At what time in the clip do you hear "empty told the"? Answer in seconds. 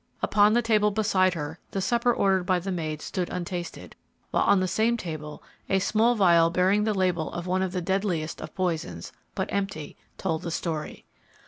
9.53-10.49